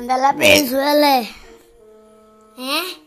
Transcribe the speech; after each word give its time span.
Anda 0.00 0.16
lá 0.16 0.32
pra 0.32 0.46
ele. 0.46 0.74
É? 0.74 1.28
é. 2.58 2.78
é? 2.78 3.00